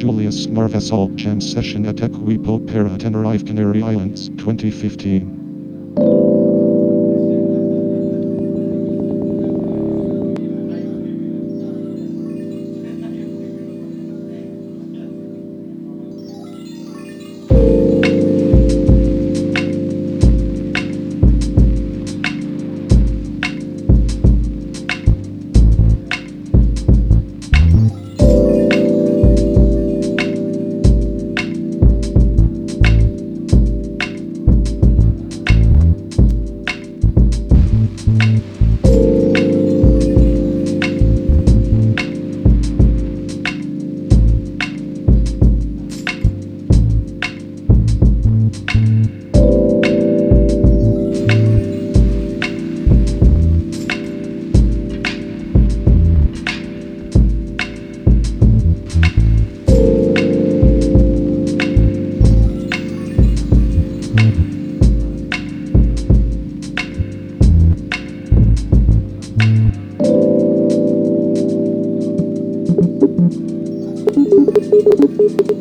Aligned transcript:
Julious 0.00 0.46
Marvesol 0.46 1.14
Jam 1.14 1.42
Session 1.42 1.84
at 1.84 1.96
Equipo 1.96 2.58
Para 2.66 2.96
Tenerife 2.96 3.44
Canary 3.44 3.82
Islands 3.82 4.30
2015. 4.30 5.39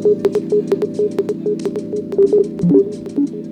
Thank 0.01 0.27
you. 3.33 3.48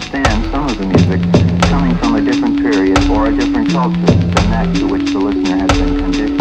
Understand 0.00 0.50
some 0.50 0.66
of 0.66 0.78
the 0.78 0.84
music 0.86 1.20
coming 1.68 1.94
from 1.98 2.14
a 2.14 2.22
different 2.22 2.58
period 2.58 2.98
or 3.10 3.26
a 3.26 3.36
different 3.36 3.68
culture 3.68 4.06
than 4.06 4.48
that 4.48 4.74
to 4.74 4.86
which 4.86 5.04
the 5.12 5.18
listener 5.18 5.58
has 5.58 5.68
been 5.78 5.94
conditioned. 5.94 6.39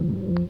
Mm-hmm. 0.00 0.48